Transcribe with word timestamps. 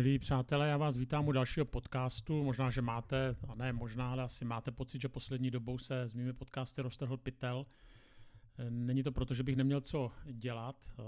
Milí 0.00 0.18
přátelé, 0.18 0.68
já 0.68 0.76
vás 0.76 0.96
vítám 0.96 1.28
u 1.28 1.32
dalšího 1.32 1.66
podcastu. 1.66 2.44
Možná, 2.44 2.70
že 2.70 2.82
máte, 2.82 3.36
a 3.48 3.54
ne 3.54 3.72
možná, 3.72 4.12
ale 4.12 4.22
asi 4.22 4.44
máte 4.44 4.70
pocit, 4.70 5.00
že 5.00 5.08
poslední 5.08 5.50
dobou 5.50 5.78
se 5.78 6.02
s 6.02 6.14
mými 6.14 6.32
podcasty 6.32 6.82
roztrhl 6.82 7.16
pytel. 7.16 7.66
Není 8.70 9.02
to 9.02 9.12
proto, 9.12 9.34
že 9.34 9.42
bych 9.42 9.56
neměl 9.56 9.80
co 9.80 10.12
dělat, 10.32 11.00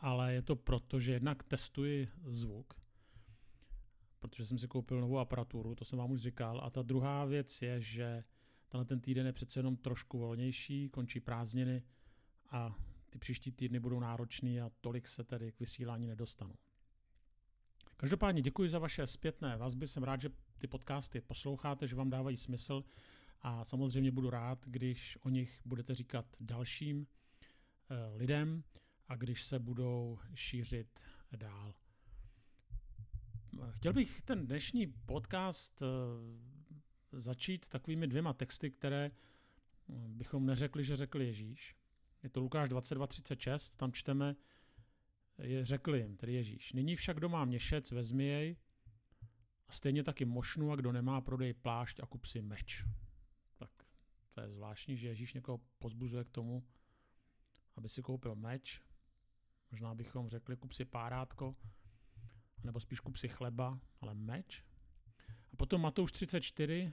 ale 0.00 0.34
je 0.34 0.42
to 0.42 0.56
proto, 0.56 1.00
že 1.00 1.12
jednak 1.12 1.42
testuji 1.42 2.08
zvuk, 2.24 2.74
protože 4.18 4.46
jsem 4.46 4.58
si 4.58 4.68
koupil 4.68 5.00
novou 5.00 5.18
aparaturu, 5.18 5.74
to 5.74 5.84
jsem 5.84 5.98
vám 5.98 6.10
už 6.10 6.20
říkal. 6.20 6.60
A 6.64 6.70
ta 6.70 6.82
druhá 6.82 7.24
věc 7.24 7.62
je, 7.62 7.80
že 7.80 8.24
tenhle 8.68 8.84
ten 8.84 9.00
týden 9.00 9.26
je 9.26 9.32
přece 9.32 9.58
jenom 9.58 9.76
trošku 9.76 10.18
volnější, 10.18 10.88
končí 10.88 11.20
prázdniny 11.20 11.82
a 12.50 12.76
ty 13.10 13.18
příští 13.18 13.52
týdny 13.52 13.80
budou 13.80 14.00
náročný 14.00 14.60
a 14.60 14.70
tolik 14.80 15.08
se 15.08 15.24
tedy 15.24 15.52
k 15.52 15.60
vysílání 15.60 16.06
nedostanu. 16.06 16.54
Každopádně 17.96 18.42
děkuji 18.42 18.68
za 18.68 18.78
vaše 18.78 19.06
zpětné 19.06 19.56
vazby, 19.56 19.86
jsem 19.86 20.02
rád, 20.02 20.20
že 20.20 20.30
ty 20.58 20.66
podcasty 20.66 21.20
posloucháte, 21.20 21.86
že 21.86 21.96
vám 21.96 22.10
dávají 22.10 22.36
smysl 22.36 22.84
a 23.42 23.64
samozřejmě 23.64 24.10
budu 24.10 24.30
rád, 24.30 24.66
když 24.66 25.18
o 25.22 25.28
nich 25.28 25.60
budete 25.64 25.94
říkat 25.94 26.36
dalším 26.40 27.06
eh, 27.90 28.16
lidem 28.16 28.62
a 29.08 29.16
když 29.16 29.44
se 29.44 29.58
budou 29.58 30.18
šířit 30.34 31.00
dál. 31.36 31.74
Chtěl 33.70 33.92
bych 33.92 34.22
ten 34.22 34.46
dnešní 34.46 34.86
podcast 34.86 35.82
eh, 35.82 35.86
začít 37.12 37.68
takovými 37.68 38.06
dvěma 38.06 38.32
texty, 38.32 38.70
které 38.70 39.10
bychom 39.88 40.46
neřekli, 40.46 40.84
že 40.84 40.96
řekl 40.96 41.20
Ježíš. 41.20 41.76
Je 42.22 42.28
to 42.28 42.40
Lukáš 42.40 42.68
22.36, 42.68 43.76
tam 43.76 43.92
čteme, 43.92 44.36
je, 45.38 45.64
řekl 45.64 45.94
jim, 45.94 46.16
tedy 46.16 46.32
Ježíš, 46.32 46.72
nyní 46.72 46.96
však 46.96 47.16
kdo 47.16 47.28
má 47.28 47.44
měšec, 47.44 47.90
vezmi 47.90 48.24
jej 48.24 48.56
a 49.68 49.72
stejně 49.72 50.02
taky 50.02 50.24
mošnu 50.24 50.72
a 50.72 50.76
kdo 50.76 50.92
nemá, 50.92 51.20
prodej 51.20 51.54
plášť 51.54 52.00
a 52.00 52.06
kup 52.06 52.26
si 52.26 52.42
meč. 52.42 52.84
Tak 53.56 53.70
to 54.34 54.40
je 54.40 54.50
zvláštní, 54.50 54.96
že 54.96 55.08
Ježíš 55.08 55.34
někoho 55.34 55.60
pozbuzuje 55.78 56.24
k 56.24 56.30
tomu, 56.30 56.64
aby 57.76 57.88
si 57.88 58.02
koupil 58.02 58.34
meč. 58.34 58.82
Možná 59.70 59.94
bychom 59.94 60.28
řekli, 60.28 60.56
kup 60.56 60.72
si 60.72 60.84
párátko, 60.84 61.56
nebo 62.64 62.80
spíš 62.80 63.00
kup 63.00 63.16
si 63.16 63.28
chleba, 63.28 63.80
ale 64.00 64.14
meč. 64.14 64.64
A 65.52 65.56
potom 65.56 65.80
Matouš 65.80 66.12
34, 66.12 66.92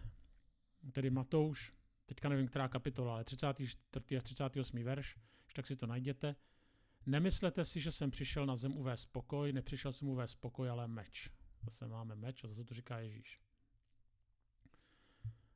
tedy 0.91 1.09
Matouš, 1.09 1.73
teďka 2.05 2.29
nevím, 2.29 2.47
která 2.47 2.67
kapitola, 2.67 3.13
ale 3.13 3.23
34. 3.23 4.17
až 4.17 4.23
38. 4.23 4.83
verš, 4.83 5.15
tak 5.55 5.67
si 5.67 5.75
to 5.75 5.87
najděte. 5.87 6.35
Nemyslete 7.05 7.65
si, 7.65 7.81
že 7.81 7.91
jsem 7.91 8.11
přišel 8.11 8.45
na 8.45 8.55
zem 8.55 8.77
uvést 8.77 9.05
pokoj, 9.05 9.53
nepřišel 9.53 9.91
jsem 9.91 10.07
uvést 10.07 10.35
pokoj, 10.35 10.69
ale 10.69 10.87
meč. 10.87 11.29
Zase 11.63 11.87
máme 11.87 12.15
meč 12.15 12.43
a 12.43 12.47
zase 12.47 12.63
to 12.63 12.73
říká 12.73 12.99
Ježíš. 12.99 13.39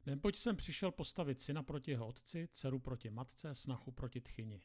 Neboť 0.05 0.37
jsem 0.37 0.55
přišel 0.55 0.91
postavit 0.91 1.41
syna 1.41 1.63
proti 1.63 1.91
jeho 1.91 2.07
otci, 2.07 2.47
dceru 2.51 2.79
proti 2.79 3.09
matce, 3.09 3.55
snachu 3.55 3.91
proti 3.91 4.21
tchyni. 4.21 4.61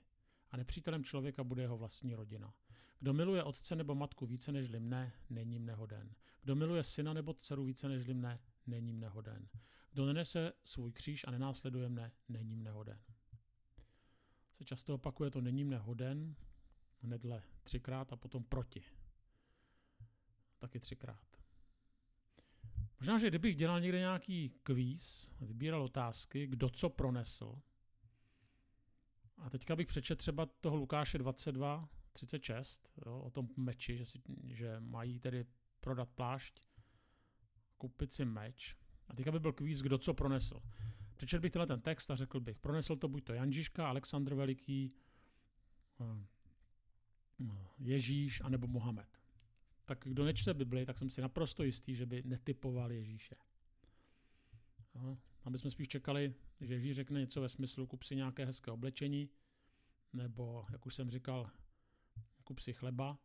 A 0.50 0.56
nepřítelem 0.56 1.04
člověka 1.04 1.44
bude 1.44 1.62
jeho 1.62 1.78
vlastní 1.78 2.14
rodina. 2.14 2.54
Kdo 2.98 3.12
miluje 3.12 3.42
otce 3.42 3.76
nebo 3.76 3.94
matku 3.94 4.26
více 4.26 4.52
než 4.52 4.70
mne, 4.70 5.12
není 5.30 5.58
mne 5.58 5.74
hoden. 5.74 6.14
Kdo 6.42 6.54
miluje 6.54 6.82
syna 6.82 7.12
nebo 7.12 7.34
dceru 7.34 7.64
více 7.64 7.88
než 7.88 8.06
mne, 8.06 8.40
není 8.66 8.92
mne 8.92 9.08
hoden. 9.08 9.48
Kdo 9.92 10.06
nenese 10.06 10.52
svůj 10.64 10.92
kříž 10.92 11.24
a 11.28 11.30
nenásleduje 11.30 11.88
mne, 11.88 12.12
není 12.28 12.56
mne 12.56 12.70
hoden. 12.70 13.00
Se 14.52 14.64
často 14.64 14.94
opakuje 14.94 15.30
to 15.30 15.40
není 15.40 15.64
mne 15.64 15.78
hoden, 15.78 16.36
hnedle 17.02 17.42
třikrát 17.62 18.12
a 18.12 18.16
potom 18.16 18.44
proti. 18.44 18.82
Taky 20.58 20.80
třikrát. 20.80 21.26
Možná, 23.00 23.18
že 23.18 23.28
kdybych 23.28 23.56
dělal 23.56 23.80
někde 23.80 23.98
nějaký 23.98 24.50
kvíz, 24.62 25.32
vybíral 25.40 25.82
otázky, 25.82 26.46
kdo 26.46 26.70
co 26.70 26.90
pronesl, 26.90 27.62
a 29.38 29.50
teďka 29.50 29.76
bych 29.76 29.86
přečet 29.86 30.16
třeba 30.16 30.46
toho 30.46 30.76
Lukáše 30.76 31.18
22, 31.18 31.88
36, 32.12 32.92
jo, 33.06 33.18
o 33.18 33.30
tom 33.30 33.48
meči, 33.56 33.96
že, 33.96 34.04
si, 34.04 34.20
že 34.48 34.80
mají 34.80 35.18
tedy 35.18 35.44
prodat 35.80 36.08
plášť, 36.08 36.62
koupit 37.78 38.12
si 38.12 38.24
meč. 38.24 38.76
A 39.08 39.14
teďka 39.14 39.32
by 39.32 39.40
byl 39.40 39.52
kvíz, 39.52 39.82
kdo 39.82 39.98
co 39.98 40.14
pronesl. 40.14 40.62
Přečet 41.16 41.40
bych 41.40 41.52
tenhle 41.52 41.66
ten 41.66 41.80
text 41.80 42.10
a 42.10 42.16
řekl 42.16 42.40
bych, 42.40 42.58
pronesl 42.58 42.96
to 42.96 43.08
buď 43.08 43.24
to 43.24 43.32
Janžiška, 43.32 43.88
Aleksandr 43.88 44.34
Veliký, 44.34 44.94
eh, 46.00 46.26
Ježíš 47.78 48.40
anebo 48.40 48.66
Mohamed. 48.66 49.08
Tak 49.84 50.04
kdo 50.04 50.24
nečte 50.24 50.54
Bibli, 50.54 50.86
tak 50.86 50.98
jsem 50.98 51.10
si 51.10 51.20
naprosto 51.20 51.62
jistý, 51.62 51.94
že 51.94 52.06
by 52.06 52.22
netypoval 52.22 52.92
Ježíše. 52.92 53.34
No, 54.94 55.18
aby 55.44 55.58
jsme 55.58 55.70
spíš 55.70 55.88
čekali, 55.88 56.34
že 56.60 56.74
Ježíš 56.74 56.96
řekne 56.96 57.20
něco 57.20 57.40
ve 57.40 57.48
smyslu 57.48 57.86
kup 57.86 58.02
si 58.02 58.16
nějaké 58.16 58.44
hezké 58.44 58.70
oblečení, 58.70 59.30
nebo, 60.12 60.66
jak 60.72 60.86
už 60.86 60.94
jsem 60.94 61.10
říkal, 61.10 61.50
kup 62.44 62.58
si 62.58 62.72
chleba, 62.72 63.18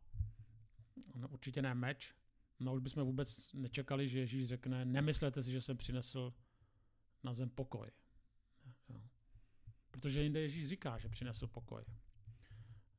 no, 1.14 1.28
určitě 1.28 1.62
ne 1.62 1.74
meč. 1.74 2.14
No 2.60 2.74
už 2.74 2.80
bychom 2.80 3.04
vůbec 3.04 3.52
nečekali, 3.52 4.08
že 4.08 4.18
Ježíš 4.18 4.48
řekne, 4.48 4.84
nemyslete 4.84 5.42
si, 5.42 5.52
že 5.52 5.60
jsem 5.60 5.76
přinesl 5.76 6.34
na 7.22 7.34
zem 7.34 7.50
pokoj. 7.50 7.90
Jo. 8.88 9.02
Protože 9.90 10.22
jinde 10.22 10.40
Ježíš 10.40 10.68
říká, 10.68 10.98
že 10.98 11.08
přinesl 11.08 11.46
pokoj 11.46 11.84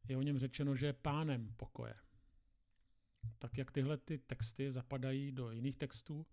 je 0.09 0.17
o 0.17 0.21
něm 0.21 0.37
řečeno, 0.37 0.75
že 0.75 0.85
je 0.85 0.93
pánem 0.93 1.53
pokoje. 1.57 1.95
Tak 3.39 3.57
jak 3.57 3.71
tyhle 3.71 3.97
ty 3.97 4.17
texty 4.17 4.71
zapadají 4.71 5.31
do 5.31 5.51
jiných 5.51 5.75
textů 5.75 6.25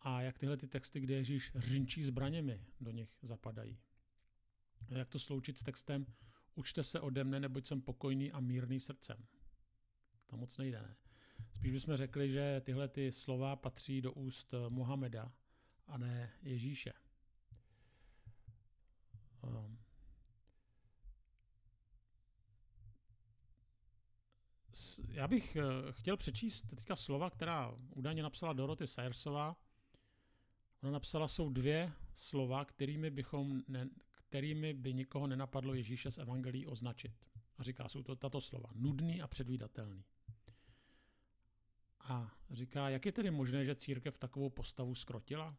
a 0.00 0.22
jak 0.22 0.38
tyhle 0.38 0.56
ty 0.56 0.68
texty, 0.68 1.00
kde 1.00 1.14
Ježíš 1.14 1.52
řinčí 1.54 2.04
zbraněmi, 2.04 2.66
do 2.80 2.90
nich 2.90 3.18
zapadají. 3.22 3.78
A 4.94 4.98
jak 4.98 5.08
to 5.08 5.18
sloučit 5.18 5.58
s 5.58 5.62
textem 5.62 6.06
Učte 6.54 6.84
se 6.84 7.00
ode 7.00 7.24
mne, 7.24 7.40
neboť 7.40 7.66
jsem 7.66 7.80
pokojný 7.82 8.32
a 8.32 8.40
mírný 8.40 8.80
srdcem. 8.80 9.26
To 10.26 10.36
moc 10.36 10.58
nejde, 10.58 10.82
ne? 10.82 10.96
Spíš 11.52 11.72
bychom 11.72 11.96
řekli, 11.96 12.30
že 12.30 12.62
tyhle 12.64 12.88
ty 12.88 13.12
slova 13.12 13.56
patří 13.56 14.00
do 14.00 14.12
úst 14.12 14.54
Mohameda 14.68 15.32
a 15.86 15.98
ne 15.98 16.32
Ježíše. 16.42 16.92
Já 25.08 25.28
bych 25.28 25.56
eh, 25.56 25.62
chtěl 25.90 26.16
přečíst 26.16 26.62
teďka 26.62 26.96
slova, 26.96 27.30
která 27.30 27.74
údajně 27.90 28.22
napsala 28.22 28.52
Doroty 28.52 28.86
Sayersová. 28.86 29.56
Ona 30.82 30.92
napsala, 30.92 31.28
jsou 31.28 31.50
dvě 31.50 31.92
slova, 32.14 32.64
kterými, 32.64 33.10
bychom 33.10 33.62
ne, 33.68 33.88
kterými 34.28 34.74
by 34.74 34.94
nikoho 34.94 35.26
nenapadlo 35.26 35.74
Ježíše 35.74 36.10
z 36.10 36.18
Evangelií 36.18 36.66
označit. 36.66 37.12
A 37.58 37.62
říká, 37.62 37.88
jsou 37.88 38.02
to 38.02 38.16
tato 38.16 38.40
slova. 38.40 38.70
Nudný 38.74 39.22
a 39.22 39.26
předvídatelný. 39.26 40.04
A 42.00 42.32
říká, 42.50 42.88
jak 42.88 43.06
je 43.06 43.12
tedy 43.12 43.30
možné, 43.30 43.64
že 43.64 43.74
církev 43.74 44.18
takovou 44.18 44.50
postavu 44.50 44.94
skrotila? 44.94 45.56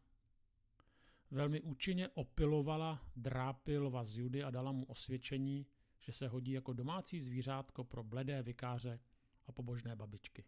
Velmi 1.30 1.60
účinně 1.60 2.08
opilovala 2.08 3.02
drápilova 3.16 4.04
z 4.04 4.18
Judy 4.18 4.42
a 4.42 4.50
dala 4.50 4.72
mu 4.72 4.84
osvědčení, 4.84 5.66
že 6.00 6.12
se 6.12 6.28
hodí 6.28 6.52
jako 6.52 6.72
domácí 6.72 7.20
zvířátko 7.20 7.84
pro 7.84 8.02
bledé 8.04 8.42
vikáře 8.42 9.00
a 9.46 9.52
pobožné 9.52 9.96
babičky. 9.96 10.44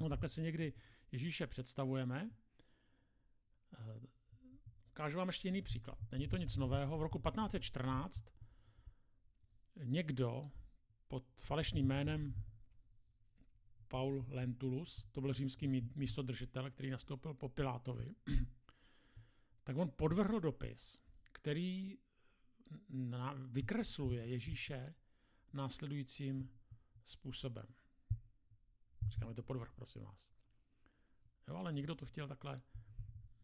No 0.00 0.08
takhle 0.08 0.28
si 0.28 0.42
někdy 0.42 0.72
Ježíše 1.12 1.46
představujeme. 1.46 2.30
Eh, 3.78 4.00
ukážu 4.90 5.18
vám 5.18 5.28
ještě 5.28 5.48
jiný 5.48 5.62
příklad. 5.62 5.98
Není 6.12 6.28
to 6.28 6.36
nic 6.36 6.56
nového. 6.56 6.98
V 6.98 7.02
roku 7.02 7.18
1514 7.18 8.26
někdo 9.84 10.50
pod 11.08 11.24
falešným 11.40 11.86
jménem 11.86 12.34
Paul 13.88 14.24
Lentulus, 14.28 15.04
to 15.12 15.20
byl 15.20 15.32
římský 15.32 15.68
místodržitel, 15.94 16.70
který 16.70 16.90
nastoupil 16.90 17.34
po 17.34 17.48
Pilátovi, 17.48 18.14
tak 19.64 19.76
on 19.76 19.90
podvrhl 19.96 20.40
dopis, 20.40 20.98
který 21.32 21.98
vykresluje 23.46 24.26
Ježíše 24.26 24.94
následujícím 25.52 26.50
způsobem. 27.08 27.66
Říkáme 29.08 29.34
to 29.34 29.42
podvrh, 29.42 29.72
prosím 29.72 30.02
vás. 30.02 30.30
Jo, 31.48 31.56
ale 31.56 31.72
někdo 31.72 31.94
to 31.94 32.06
chtěl 32.06 32.28
takhle 32.28 32.62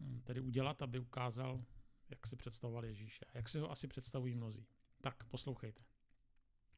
hm, 0.01 0.21
tedy 0.25 0.41
udělat, 0.41 0.83
aby 0.83 0.99
ukázal, 0.99 1.65
jak 2.09 2.27
si 2.27 2.37
představoval 2.37 2.85
Ježíše. 2.85 3.25
Jak 3.35 3.49
si 3.49 3.59
ho 3.59 3.71
asi 3.71 3.89
představují 3.89 4.35
mnozí. 4.35 4.67
Tak, 5.01 5.25
poslouchejte. 5.25 5.85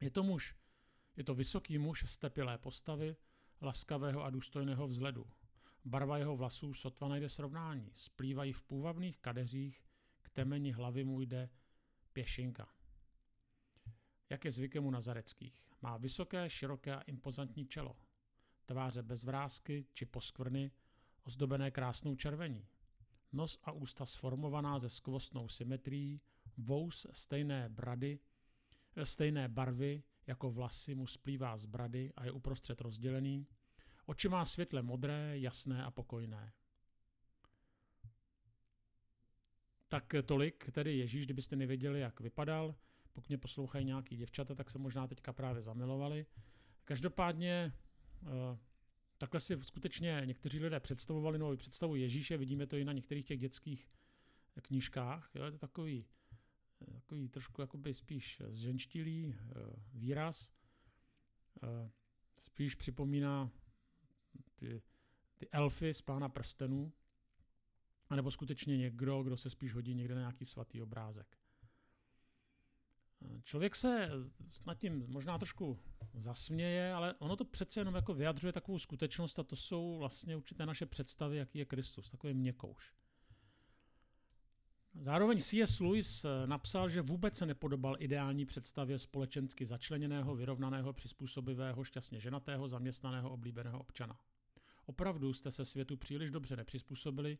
Je 0.01 0.11
to 0.11 0.23
muž, 0.23 0.55
je 1.15 1.23
to 1.23 1.35
vysoký 1.35 1.77
muž 1.77 2.03
z 2.07 2.17
tepilé 2.17 2.57
postavy, 2.57 3.15
laskavého 3.61 4.23
a 4.23 4.29
důstojného 4.29 4.87
vzhledu. 4.87 5.27
Barva 5.85 6.17
jeho 6.17 6.37
vlasů 6.37 6.73
sotva 6.73 7.07
najde 7.07 7.29
srovnání. 7.29 7.91
Splývají 7.93 8.53
v 8.53 8.63
půvabných 8.63 9.17
kadeřích, 9.17 9.85
k 10.21 10.29
temeni 10.29 10.71
hlavy 10.71 11.03
mu 11.03 11.21
jde 11.21 11.49
pěšinka. 12.13 12.76
Jak 14.29 14.45
je 14.45 14.51
zvykem 14.51 14.85
u 14.85 14.91
nazareckých. 14.91 15.67
Má 15.81 15.97
vysoké, 15.97 16.49
široké 16.49 16.95
a 16.95 17.01
impozantní 17.01 17.67
čelo. 17.67 17.97
tváře 18.65 19.03
bez 19.03 19.23
vrázky 19.23 19.85
či 19.93 20.05
poskvrny, 20.05 20.71
ozdobené 21.23 21.71
krásnou 21.71 22.15
červení. 22.15 22.67
Nos 23.31 23.59
a 23.63 23.71
ústa 23.71 24.05
sformovaná 24.05 24.79
ze 24.79 24.89
skvostnou 24.89 25.47
symetrií, 25.47 26.21
vous 26.57 27.07
stejné 27.11 27.69
brady, 27.69 28.19
stejné 29.03 29.47
barvy, 29.47 30.03
jako 30.27 30.51
vlasy 30.51 30.95
mu 30.95 31.07
splývá 31.07 31.57
z 31.57 31.65
brady 31.65 32.13
a 32.15 32.25
je 32.25 32.31
uprostřed 32.31 32.81
rozdělený. 32.81 33.47
Oči 34.05 34.29
má 34.29 34.45
světle 34.45 34.81
modré, 34.81 35.39
jasné 35.39 35.83
a 35.83 35.91
pokojné. 35.91 36.53
Tak 39.87 40.13
tolik 40.25 40.71
tedy 40.71 40.97
Ježíš, 40.97 41.25
kdybyste 41.25 41.55
nevěděli, 41.55 41.99
jak 41.99 42.19
vypadal. 42.19 42.75
Pokud 43.17 43.29
mě 43.29 43.37
poslouchají 43.37 43.85
nějaký 43.85 44.15
děvčata, 44.15 44.55
tak 44.55 44.69
se 44.69 44.79
možná 44.79 45.07
teďka 45.07 45.33
právě 45.33 45.61
zamilovali. 45.61 46.25
Každopádně 46.85 47.73
eh, 48.23 48.57
takhle 49.17 49.39
si 49.39 49.57
skutečně 49.61 50.21
někteří 50.25 50.59
lidé 50.59 50.79
představovali 50.79 51.39
novou 51.39 51.55
představu 51.55 51.95
Ježíše, 51.95 52.37
vidíme 52.37 52.67
to 52.67 52.77
i 52.77 52.85
na 52.85 52.93
některých 52.93 53.25
těch 53.25 53.39
dětských 53.39 53.89
knížkách. 54.61 55.31
Jo, 55.35 55.43
je 55.43 55.51
to 55.51 55.57
takový, 55.57 56.05
takový 56.93 57.29
trošku 57.29 57.61
jakoby 57.61 57.93
spíš 57.93 58.41
zženštilý 58.47 59.35
eh, 59.35 59.53
výraz. 59.93 60.51
Eh, 61.63 61.89
spíš 62.39 62.75
připomíná 62.75 63.51
ty, 64.55 64.81
ty 65.37 65.49
elfy 65.49 65.93
z 65.93 66.01
Pána 66.01 66.29
prstenů, 66.29 66.93
anebo 68.09 68.31
skutečně 68.31 68.77
někdo, 68.77 69.23
kdo 69.23 69.37
se 69.37 69.49
spíš 69.49 69.73
hodí 69.73 69.93
někde 69.93 70.15
na 70.15 70.21
nějaký 70.21 70.45
svatý 70.45 70.81
obrázek. 70.81 71.37
Člověk 73.43 73.75
se 73.75 74.09
nad 74.67 74.77
tím 74.77 75.05
možná 75.07 75.37
trošku 75.37 75.79
zasměje, 76.13 76.93
ale 76.93 77.13
ono 77.19 77.35
to 77.35 77.45
přece 77.45 77.79
jenom 77.79 77.95
jako 77.95 78.13
vyjadřuje 78.13 78.53
takovou 78.53 78.79
skutečnost 78.79 79.39
a 79.39 79.43
to 79.43 79.55
jsou 79.55 79.97
vlastně 79.97 80.35
určité 80.35 80.65
naše 80.65 80.85
představy, 80.85 81.37
jaký 81.37 81.59
je 81.59 81.65
Kristus, 81.65 82.11
takový 82.11 82.33
měkouš. 82.33 82.93
Zároveň 84.99 85.39
C.S. 85.39 85.79
Lewis 85.79 86.25
napsal, 86.45 86.89
že 86.89 87.01
vůbec 87.01 87.37
se 87.37 87.45
nepodobal 87.45 87.95
ideální 87.99 88.45
představě 88.45 88.99
společensky 88.99 89.65
začleněného, 89.65 90.35
vyrovnaného, 90.35 90.93
přizpůsobivého, 90.93 91.83
šťastně 91.83 92.19
ženatého, 92.19 92.67
zaměstnaného, 92.67 93.29
oblíbeného 93.29 93.79
občana. 93.79 94.19
Opravdu 94.85 95.33
jste 95.33 95.51
se 95.51 95.65
světu 95.65 95.97
příliš 95.97 96.31
dobře 96.31 96.55
nepřizpůsobili, 96.55 97.37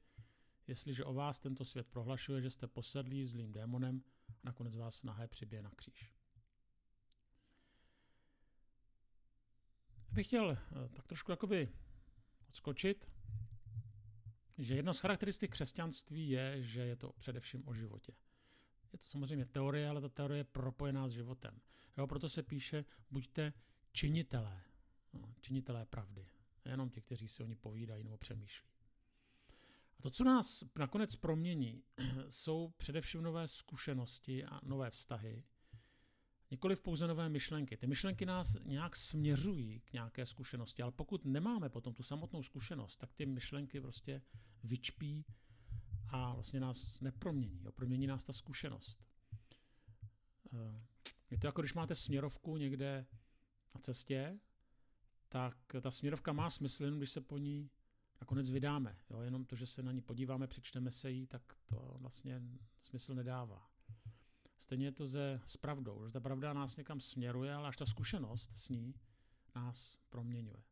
jestliže 0.67 1.05
o 1.05 1.13
vás 1.13 1.39
tento 1.39 1.65
svět 1.65 1.87
prohlašuje, 1.87 2.41
že 2.41 2.49
jste 2.49 2.67
posedlí 2.67 3.25
zlým 3.25 3.51
démonem 3.51 4.03
nakonec 4.43 4.75
vás 4.75 5.03
nahé 5.03 5.27
přibije 5.27 5.61
na 5.61 5.69
kříž. 5.69 6.11
Bych 10.11 10.27
chtěl 10.27 10.51
eh, 10.51 10.89
tak 10.89 11.07
trošku 11.07 11.31
jakoby 11.31 11.69
odskočit, 12.49 13.09
že 14.57 14.75
jedna 14.75 14.93
z 14.93 14.99
charakteristik 14.99 15.51
křesťanství 15.51 16.29
je, 16.29 16.63
že 16.63 16.81
je 16.81 16.95
to 16.95 17.13
především 17.13 17.67
o 17.67 17.73
životě. 17.73 18.11
Je 18.93 18.99
to 18.99 19.05
samozřejmě 19.05 19.45
teorie, 19.45 19.89
ale 19.89 20.01
ta 20.01 20.09
teorie 20.09 20.39
je 20.39 20.43
propojená 20.43 21.07
s 21.07 21.11
životem. 21.11 21.61
Jo, 21.97 22.07
proto 22.07 22.29
se 22.29 22.43
píše, 22.43 22.85
buďte 23.11 23.53
činitelé, 23.91 24.63
no, 25.13 25.33
činitelé 25.41 25.85
pravdy. 25.85 26.27
Jenom 26.65 26.89
ti, 26.89 27.01
kteří 27.01 27.27
si 27.27 27.43
o 27.43 27.45
ní 27.45 27.55
povídají 27.55 28.03
nebo 28.03 28.17
přemýšlí. 28.17 28.69
A 29.99 30.01
to, 30.01 30.09
co 30.09 30.23
nás 30.23 30.63
nakonec 30.79 31.15
promění, 31.15 31.83
jsou 32.29 32.73
především 32.77 33.21
nové 33.21 33.47
zkušenosti 33.47 34.45
a 34.45 34.59
nové 34.63 34.89
vztahy, 34.89 35.43
Nikoliv 36.51 36.81
pouze 36.81 37.07
nové 37.07 37.29
myšlenky. 37.29 37.77
Ty 37.77 37.87
myšlenky 37.87 38.25
nás 38.25 38.57
nějak 38.65 38.95
směřují 38.95 39.79
k 39.79 39.93
nějaké 39.93 40.25
zkušenosti, 40.25 40.83
ale 40.83 40.91
pokud 40.91 41.25
nemáme 41.25 41.69
potom 41.69 41.93
tu 41.93 42.03
samotnou 42.03 42.43
zkušenost, 42.43 42.97
tak 42.97 43.13
ty 43.13 43.25
myšlenky 43.25 43.81
prostě 43.81 44.21
vyčpí 44.63 45.25
a 46.07 46.33
vlastně 46.33 46.59
nás 46.59 47.01
nepromění. 47.01 47.63
Jo? 47.63 47.71
Promění 47.71 48.07
nás 48.07 48.23
ta 48.23 48.33
zkušenost. 48.33 49.05
Eh, 50.53 50.81
je 51.31 51.37
to 51.37 51.47
jako 51.47 51.61
když 51.61 51.73
máte 51.73 51.95
směrovku 51.95 52.57
někde 52.57 53.05
na 53.75 53.81
cestě, 53.81 54.39
tak 55.29 55.57
ta 55.81 55.91
směrovka 55.91 56.33
má 56.33 56.49
smysl, 56.49 56.83
jenom 56.83 56.99
když 56.99 57.09
se 57.09 57.21
po 57.21 57.37
ní 57.37 57.69
nakonec 58.21 58.51
vydáme. 58.51 58.97
Jo? 59.09 59.21
Jenom 59.21 59.45
to, 59.45 59.55
že 59.55 59.65
se 59.65 59.83
na 59.83 59.91
ní 59.91 60.01
podíváme, 60.01 60.47
přečteme 60.47 60.91
se 60.91 61.11
jí, 61.11 61.27
tak 61.27 61.41
to 61.65 61.95
vlastně 61.99 62.41
smysl 62.81 63.15
nedává. 63.15 63.69
Stejně 64.59 64.85
je 64.85 64.91
to 64.91 65.07
ze, 65.07 65.41
s 65.45 65.57
pravdou, 65.57 66.05
že 66.05 66.11
ta 66.11 66.19
pravda 66.19 66.53
nás 66.53 66.77
někam 66.77 66.99
směruje, 66.99 67.53
ale 67.53 67.67
až 67.67 67.77
ta 67.77 67.85
zkušenost 67.85 68.57
s 68.57 68.69
ní 68.69 68.95
nás 69.55 69.97
proměňuje. 70.09 70.63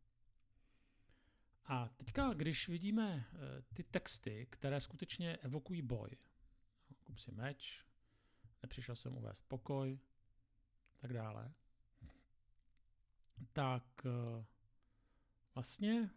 A 1.65 1.89
teďka, 1.89 2.33
když 2.33 2.69
vidíme 2.69 3.25
eh, 3.33 3.61
ty 3.73 3.83
texty, 3.83 4.47
které 4.49 4.81
skutečně 4.81 5.37
evokují 5.37 5.81
boj, 5.81 6.09
kup 7.03 7.17
si 7.17 7.31
meč, 7.31 7.85
nepřišel 8.63 8.95
jsem 8.95 9.17
uvést 9.17 9.41
pokoj, 9.47 9.99
tak 10.97 11.13
dále, 11.13 11.53
tak 13.53 13.83
eh, 14.05 14.45
vlastně 15.55 16.09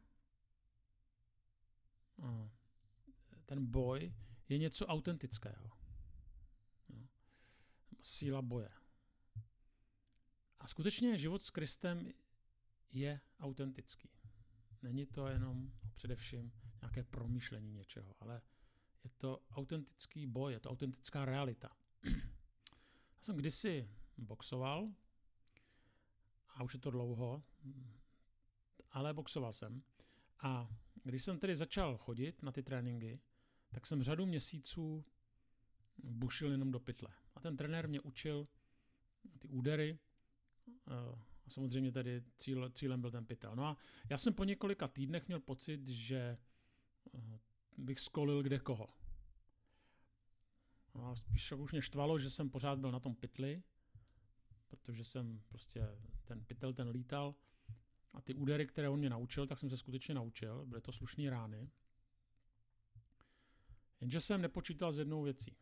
ten 3.47 3.67
boj 3.67 4.15
je 4.49 4.59
něco 4.59 4.87
autentického 4.87 5.79
síla 8.03 8.43
boje. 8.43 8.71
A 10.59 10.67
skutečně 10.67 11.19
život 11.19 11.43
s 11.43 11.51
Kristem 11.51 12.13
je 12.91 13.21
autentický. 13.41 14.11
Není 14.83 15.07
to 15.07 15.27
jenom 15.27 15.73
především 15.95 16.53
nějaké 16.81 17.05
promýšlení 17.05 17.73
něčeho, 17.73 18.15
ale 18.21 18.43
je 19.05 19.11
to 19.11 19.43
autentický 19.51 20.27
boj, 20.27 20.53
je 20.53 20.61
to 20.61 20.71
autentická 20.71 21.25
realita. 21.25 21.77
Já 23.17 23.23
jsem 23.23 23.37
kdysi 23.37 23.91
boxoval, 24.17 24.93
a 26.49 26.63
už 26.63 26.75
je 26.75 26.81
to 26.81 26.91
dlouho, 26.91 27.43
ale 28.91 29.15
boxoval 29.15 29.53
jsem. 29.53 29.83
A 30.39 30.69
když 31.05 31.25
jsem 31.25 31.39
tedy 31.39 31.57
začal 31.57 31.99
chodit 31.99 32.43
na 32.43 32.53
ty 32.53 32.63
tréninky, 32.63 33.21
tak 33.71 33.87
jsem 33.87 34.03
řadu 34.03 34.27
měsíců 34.27 35.05
bušil 35.99 36.51
jenom 36.51 36.71
do 36.71 36.81
pytle. 36.81 37.11
A 37.35 37.41
ten 37.41 37.57
trenér 37.57 37.89
mě 37.89 38.01
učil 38.01 38.49
ty 39.39 39.49
údery 39.49 39.99
eh, 40.69 40.93
a 41.47 41.51
samozřejmě 41.51 41.93
tady 41.93 42.23
cíl, 42.37 42.71
cílem 42.71 43.01
byl 43.01 43.11
ten 43.11 43.27
pytel. 43.27 43.57
No 43.57 43.65
a 43.65 43.77
já 44.11 44.19
jsem 44.19 44.35
po 44.35 44.45
několika 44.45 44.89
týdnech 44.89 45.29
měl 45.29 45.41
pocit, 45.41 45.89
že 45.89 46.39
eh, 47.15 47.39
bych 47.77 48.01
skolil 48.01 48.43
kde 48.43 48.59
koho. 48.59 48.89
A 50.95 51.15
spíš 51.15 51.53
už 51.53 51.73
mě 51.73 51.83
štvalo, 51.83 52.19
že 52.19 52.31
jsem 52.31 52.51
pořád 52.51 52.79
byl 52.79 52.93
na 52.93 53.01
tom 53.01 53.15
pytli, 53.15 53.63
protože 54.69 55.05
jsem 55.05 55.43
prostě 55.49 55.89
ten 56.25 56.45
pytel 56.45 56.75
ten 56.75 56.89
lítal 56.89 57.35
a 58.13 58.21
ty 58.21 58.35
údery, 58.35 58.67
které 58.67 58.89
on 58.89 58.99
mě 58.99 59.11
naučil, 59.11 59.47
tak 59.47 59.59
jsem 59.59 59.71
se 59.71 59.77
skutečně 59.77 60.15
naučil. 60.15 60.67
Byly 60.67 60.81
to 60.81 60.93
slušné 60.93 61.31
rány. 61.31 61.71
Jenže 64.01 64.21
jsem 64.21 64.43
nepočítal 64.43 64.93
s 64.93 64.99
jednou 64.99 65.23
věcí. 65.23 65.57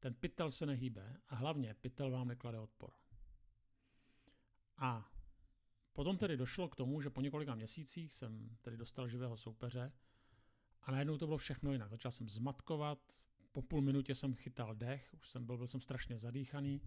Ten 0.00 0.14
pytel 0.14 0.50
se 0.50 0.66
nehýbe 0.66 1.16
a 1.28 1.34
hlavně 1.34 1.74
pytel 1.74 2.10
vám 2.10 2.28
neklade 2.28 2.58
odpor. 2.58 2.90
A 4.76 5.12
potom 5.92 6.18
tedy 6.18 6.36
došlo 6.36 6.68
k 6.68 6.76
tomu, 6.76 7.00
že 7.00 7.10
po 7.10 7.20
několika 7.20 7.54
měsících 7.54 8.12
jsem 8.12 8.56
tedy 8.62 8.76
dostal 8.76 9.08
živého 9.08 9.36
soupeře 9.36 9.92
a 10.82 10.90
najednou 10.90 11.18
to 11.18 11.26
bylo 11.26 11.38
všechno 11.38 11.72
jinak. 11.72 11.90
Začal 11.90 12.12
jsem 12.12 12.28
zmatkovat, 12.28 13.22
po 13.52 13.62
půl 13.62 13.82
minutě 13.82 14.14
jsem 14.14 14.34
chytal 14.34 14.74
dech, 14.74 15.14
už 15.14 15.28
jsem 15.28 15.46
byl, 15.46 15.56
byl 15.56 15.66
jsem 15.66 15.80
strašně 15.80 16.18
zadýchaný. 16.18 16.80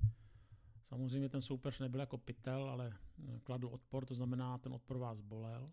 Samozřejmě 0.84 1.30
ten 1.30 1.42
soupeř 1.42 1.80
nebyl 1.80 2.00
jako 2.00 2.18
pytel, 2.18 2.70
ale 2.70 2.98
kladl 3.44 3.68
odpor, 3.68 4.06
to 4.06 4.16
znamená, 4.16 4.58
ten 4.58 4.74
odpor 4.74 4.98
vás 4.98 5.20
bolel. 5.20 5.72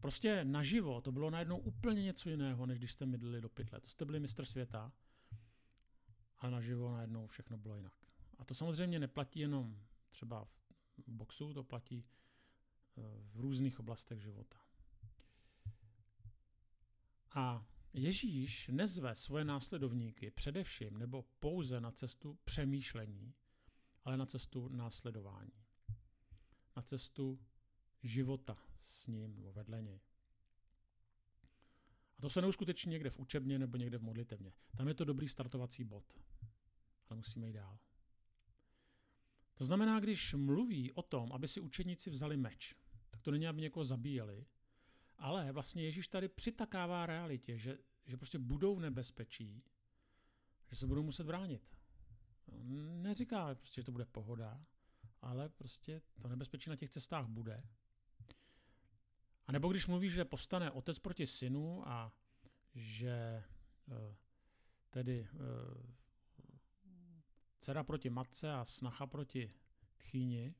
Prostě 0.00 0.44
naživo 0.44 1.00
to 1.00 1.12
bylo 1.12 1.30
najednou 1.30 1.58
úplně 1.58 2.02
něco 2.02 2.30
jiného, 2.30 2.66
než 2.66 2.78
když 2.78 2.92
jste 2.92 3.06
mydlili 3.06 3.40
do 3.40 3.48
pytle. 3.48 3.80
To 3.80 3.88
jste 3.88 4.04
byli 4.04 4.20
mistr 4.20 4.44
světa 4.44 4.92
ale 6.40 6.52
naživo 6.52 6.92
najednou 6.92 7.26
všechno 7.26 7.58
bylo 7.58 7.76
jinak. 7.76 7.92
A 8.38 8.44
to 8.44 8.54
samozřejmě 8.54 8.98
neplatí 8.98 9.40
jenom 9.40 9.80
třeba 10.08 10.44
v 10.44 11.12
boxu, 11.12 11.54
to 11.54 11.64
platí 11.64 12.04
eh, 12.04 13.02
v 13.32 13.40
různých 13.40 13.80
oblastech 13.80 14.20
života. 14.20 14.58
A 17.34 17.66
Ježíš 17.92 18.68
nezve 18.68 19.14
svoje 19.14 19.44
následovníky 19.44 20.30
především 20.30 20.98
nebo 20.98 21.24
pouze 21.38 21.80
na 21.80 21.90
cestu 21.90 22.38
přemýšlení, 22.44 23.34
ale 24.04 24.16
na 24.16 24.26
cestu 24.26 24.68
následování. 24.68 25.66
Na 26.76 26.82
cestu 26.82 27.40
života 28.02 28.56
s 28.78 29.06
ním 29.06 29.34
nebo 29.34 29.52
vedle 29.52 29.82
něj. 29.82 30.00
A 32.18 32.20
to 32.20 32.30
se 32.30 32.40
neuskuteční 32.40 32.90
někde 32.90 33.10
v 33.10 33.18
učebně 33.18 33.58
nebo 33.58 33.76
někde 33.76 33.98
v 33.98 34.02
modlitevně. 34.02 34.52
Tam 34.76 34.88
je 34.88 34.94
to 34.94 35.04
dobrý 35.04 35.28
startovací 35.28 35.84
bod. 35.84 36.20
Ale 37.08 37.16
musíme 37.16 37.46
jít 37.46 37.52
dál. 37.52 37.78
To 39.54 39.64
znamená, 39.64 40.00
když 40.00 40.34
mluví 40.34 40.92
o 40.92 41.02
tom, 41.02 41.32
aby 41.32 41.48
si 41.48 41.60
učeníci 41.60 42.10
vzali 42.10 42.36
meč, 42.36 42.74
tak 43.10 43.22
to 43.22 43.30
není, 43.30 43.48
aby 43.48 43.60
někoho 43.60 43.84
zabíjeli. 43.84 44.46
Ale 45.18 45.52
vlastně 45.52 45.82
Ježíš 45.84 46.08
tady 46.08 46.28
přitakává 46.28 47.06
realitě, 47.06 47.58
že, 47.58 47.78
že 48.06 48.16
prostě 48.16 48.38
budou 48.38 48.74
v 48.74 48.80
nebezpečí, 48.80 49.62
že 50.70 50.76
se 50.76 50.86
budou 50.86 51.02
muset 51.02 51.24
bránit. 51.24 51.78
Neříká 53.02 53.54
prostě, 53.54 53.80
že 53.80 53.84
to 53.84 53.92
bude 53.92 54.04
pohoda, 54.04 54.64
ale 55.22 55.48
prostě 55.48 56.02
to 56.18 56.28
nebezpečí 56.28 56.70
na 56.70 56.76
těch 56.76 56.90
cestách 56.90 57.26
bude. 57.26 57.62
A 59.46 59.52
nebo 59.52 59.68
když 59.68 59.86
mluví, 59.86 60.10
že 60.10 60.24
povstane 60.24 60.70
otec 60.70 60.98
proti 60.98 61.26
synu 61.26 61.88
a 61.88 62.12
že 62.74 63.44
eh, 63.90 64.16
tedy 64.90 65.28
eh, 65.34 65.98
dcera 67.58 67.84
proti 67.84 68.10
matce 68.10 68.52
a 68.52 68.64
snacha 68.64 69.06
proti 69.06 69.54
tchýni, 69.96 70.54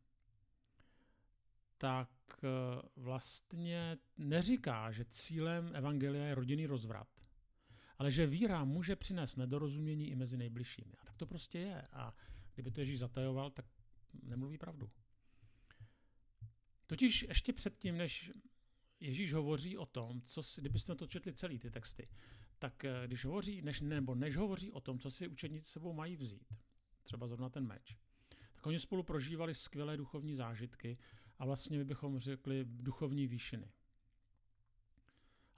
tak 1.79 2.11
eh, 2.35 2.49
vlastně 2.97 3.99
neříká, 4.17 4.91
že 4.91 5.05
cílem 5.05 5.71
evangelia 5.75 6.27
je 6.27 6.35
rodinný 6.35 6.67
rozvrat, 6.67 7.09
ale 7.99 8.11
že 8.11 8.27
víra 8.27 8.65
může 8.65 8.97
přinést 8.97 9.37
nedorozumění 9.37 10.11
i 10.11 10.17
mezi 10.17 10.37
nejbližšími. 10.37 10.93
A 10.99 11.05
tak 11.05 11.17
to 11.17 11.27
prostě 11.27 11.59
je. 11.59 11.83
A 11.93 12.15
kdyby 12.55 12.71
to 12.71 12.81
Ježíš 12.81 12.99
zatajoval, 12.99 13.51
tak 13.51 13.67
nemluví 14.23 14.59
pravdu. 14.59 14.91
Totiž 16.87 17.23
ještě 17.23 17.53
předtím, 17.53 17.97
než 17.97 18.33
Ježíš 19.01 19.33
hovoří 19.33 19.77
o 19.77 19.87
tom, 19.87 20.23
co 20.23 20.43
si, 20.43 20.61
kdybyste 20.61 20.95
to 20.95 21.07
četli 21.07 21.33
celý 21.33 21.59
ty 21.59 21.71
texty, 21.71 22.09
tak 22.59 22.85
eh, 22.85 23.03
když 23.07 23.25
hovoří, 23.25 23.63
než, 23.63 23.81
nebo 23.81 24.15
než 24.15 24.37
hovoří 24.37 24.73
o 24.73 24.81
tom, 24.81 24.99
co 24.99 25.11
si 25.11 25.29
učedníci 25.29 25.71
sebou 25.71 25.93
mají 25.93 26.17
vzít, 26.17 26.55
třeba 27.03 27.27
zrovna 27.27 27.49
ten 27.49 27.67
meč, 27.67 27.97
tak 28.55 28.67
oni 28.67 28.79
spolu 28.79 29.03
prožívali 29.03 29.55
skvělé 29.55 29.97
duchovní 29.97 30.35
zážitky 30.35 30.99
a 31.39 31.45
vlastně 31.45 31.79
my 31.79 31.85
bychom 31.85 32.19
řekli 32.19 32.65
duchovní 32.65 33.27
výšiny. 33.27 33.73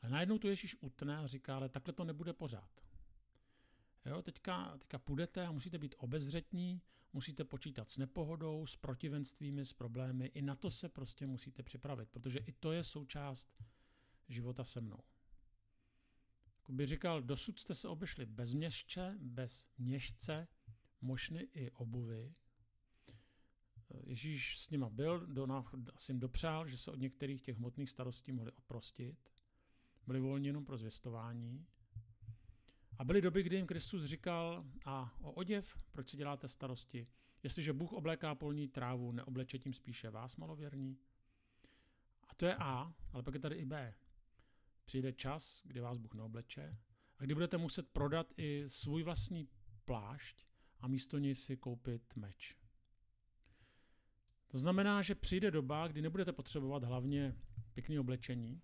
Ale 0.02 0.12
najednou 0.12 0.38
to 0.38 0.48
Ježíš 0.48 0.76
utne 0.80 1.18
a 1.18 1.26
říká, 1.26 1.56
ale 1.56 1.68
takhle 1.68 1.94
to 1.94 2.04
nebude 2.04 2.32
pořád. 2.32 2.70
Jo, 4.06 4.22
teďka, 4.22 4.78
teďka 4.78 4.98
půjdete 4.98 5.46
a 5.46 5.52
musíte 5.52 5.78
být 5.78 5.94
obezřetní, 5.98 6.82
musíte 7.12 7.44
počítat 7.44 7.90
s 7.90 7.98
nepohodou, 7.98 8.66
s 8.66 8.76
protivenstvími, 8.76 9.64
s 9.64 9.72
problémy. 9.72 10.26
I 10.26 10.42
na 10.42 10.54
to 10.54 10.70
se 10.70 10.88
prostě 10.88 11.26
musíte 11.26 11.62
připravit, 11.62 12.08
protože 12.08 12.38
i 12.38 12.52
to 12.52 12.72
je 12.72 12.84
součást 12.84 13.62
života 14.28 14.64
se 14.64 14.80
mnou. 14.80 15.00
Jako 16.56 16.72
by 16.72 16.86
říkal, 16.86 17.22
dosud 17.22 17.58
jste 17.58 17.74
se 17.74 17.88
obešli 17.88 18.26
bez 18.26 18.52
měšče, 18.52 19.14
bez 19.18 19.68
měšce, 19.78 20.48
mošny 21.00 21.40
i 21.40 21.70
obuvy. 21.70 22.34
Ježíš 24.04 24.58
s 24.58 24.70
nima 24.70 24.88
byl, 24.88 25.26
do, 25.26 25.46
asi 25.94 26.12
jim 26.12 26.20
dopřál, 26.20 26.68
že 26.68 26.78
se 26.78 26.90
od 26.90 27.00
některých 27.00 27.42
těch 27.42 27.56
hmotných 27.56 27.90
starostí 27.90 28.32
mohli 28.32 28.52
oprostit. 28.52 29.30
Byli 30.06 30.20
volni 30.20 30.48
jenom 30.48 30.64
pro 30.64 30.76
zvěstování. 30.76 31.66
A 32.98 33.04
byly 33.04 33.22
doby, 33.22 33.42
kdy 33.42 33.56
jim 33.56 33.66
Kristus 33.66 34.04
říkal, 34.04 34.64
a 34.84 35.16
o 35.22 35.32
oděv, 35.32 35.78
proč 35.92 36.08
si 36.08 36.16
děláte 36.16 36.48
starosti? 36.48 37.06
Jestliže 37.42 37.72
Bůh 37.72 37.92
obléká 37.92 38.34
polní 38.34 38.68
trávu, 38.68 39.12
neobleče 39.12 39.58
tím 39.58 39.72
spíše 39.72 40.10
vás, 40.10 40.36
malověrní? 40.36 40.98
A 42.28 42.34
to 42.34 42.46
je 42.46 42.56
A, 42.56 42.94
ale 43.12 43.22
pak 43.22 43.34
je 43.34 43.40
tady 43.40 43.56
i 43.56 43.64
B. 43.64 43.94
Přijde 44.84 45.12
čas, 45.12 45.62
kdy 45.64 45.80
vás 45.80 45.98
Bůh 45.98 46.14
neobleče 46.14 46.78
a 47.18 47.24
kdy 47.24 47.34
budete 47.34 47.58
muset 47.58 47.88
prodat 47.88 48.32
i 48.36 48.64
svůj 48.66 49.02
vlastní 49.02 49.48
plášť 49.84 50.46
a 50.80 50.88
místo 50.88 51.18
něj 51.18 51.34
si 51.34 51.56
koupit 51.56 52.16
meč. 52.16 52.56
To 54.50 54.58
znamená, 54.58 55.02
že 55.02 55.14
přijde 55.14 55.50
doba, 55.50 55.88
kdy 55.88 56.02
nebudete 56.02 56.32
potřebovat 56.32 56.84
hlavně 56.84 57.36
pěkné 57.72 58.00
oblečení, 58.00 58.62